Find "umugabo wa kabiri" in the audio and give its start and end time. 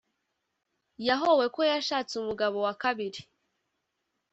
2.21-3.21